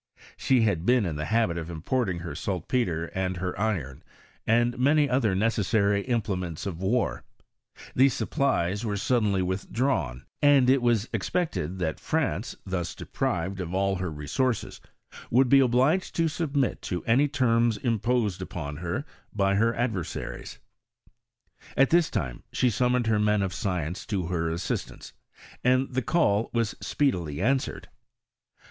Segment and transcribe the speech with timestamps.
[0.35, 4.01] She had been in the habit of importing her saltpetre, and her iron,
[4.47, 7.23] and many other ne cessary implements of war:
[7.95, 13.97] these supplies were ■uddenly withdrawn; and It was expected that France, thus deprived of all
[13.97, 14.81] her resources,
[15.29, 19.53] would be obliged to submit to any terms imposed upon her by I 144 HISTORY
[19.53, 19.59] OT CHaWTSTRT.
[19.59, 20.59] her adversaries.
[21.77, 25.13] At this time she summoned hec men of science to her assistance,
[25.63, 27.89] and the call was speedily answered.